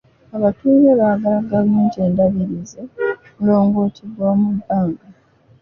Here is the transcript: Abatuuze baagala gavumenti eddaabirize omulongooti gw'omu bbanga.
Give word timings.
Abatuuze 0.37 0.91
baagala 0.99 1.37
gavumenti 1.51 1.97
eddaabirize 2.07 2.79
omulongooti 3.35 4.03
gw'omu 4.13 4.49
bbanga. 4.57 5.05